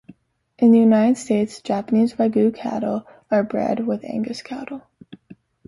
[0.57, 4.81] In the United States, Japanese Wagyu cattle are bred with Angus cattle.